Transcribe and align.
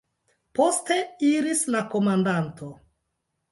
Poste 0.59 0.97
iris 1.27 1.63
la 1.77 1.83
komandanto. 1.93 2.75